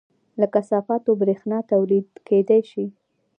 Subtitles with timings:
[0.39, 2.85] له کثافاتو بریښنا تولید کیدی شي